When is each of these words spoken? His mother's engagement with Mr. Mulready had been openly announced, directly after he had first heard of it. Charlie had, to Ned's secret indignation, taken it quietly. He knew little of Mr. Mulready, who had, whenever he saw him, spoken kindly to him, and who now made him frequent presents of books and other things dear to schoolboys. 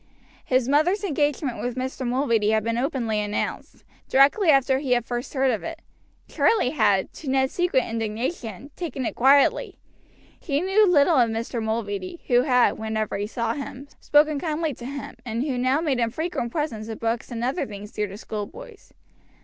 His 0.45 0.67
mother's 0.67 1.03
engagement 1.03 1.61
with 1.61 1.75
Mr. 1.77 2.07
Mulready 2.07 2.49
had 2.49 2.63
been 2.63 2.75
openly 2.75 3.19
announced, 3.19 3.83
directly 4.09 4.49
after 4.49 4.79
he 4.79 4.93
had 4.93 5.05
first 5.05 5.35
heard 5.35 5.51
of 5.51 5.61
it. 5.63 5.83
Charlie 6.27 6.71
had, 6.71 7.13
to 7.13 7.29
Ned's 7.29 7.53
secret 7.53 7.83
indignation, 7.83 8.71
taken 8.75 9.05
it 9.05 9.13
quietly. 9.13 9.77
He 10.39 10.59
knew 10.59 10.87
little 10.89 11.17
of 11.17 11.29
Mr. 11.29 11.61
Mulready, 11.61 12.23
who 12.25 12.41
had, 12.41 12.79
whenever 12.79 13.15
he 13.15 13.27
saw 13.27 13.53
him, 13.53 13.87
spoken 13.99 14.39
kindly 14.39 14.73
to 14.73 14.85
him, 14.87 15.17
and 15.23 15.43
who 15.43 15.55
now 15.55 15.81
made 15.81 15.99
him 15.99 16.09
frequent 16.09 16.51
presents 16.51 16.87
of 16.87 16.99
books 16.99 17.29
and 17.29 17.43
other 17.43 17.67
things 17.67 17.91
dear 17.91 18.07
to 18.07 18.17
schoolboys. 18.17 18.91